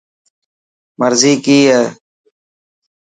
[0.99, 1.81] مرضي ڪئي هي؟